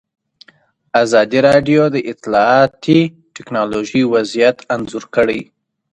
[1.03, 2.99] ازادي راډیو د اطلاعاتی
[3.35, 5.41] تکنالوژي وضعیت انځور کړی.